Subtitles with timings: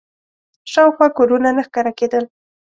[0.71, 2.23] شاوخوا کورونه نه ښکاره کېدل.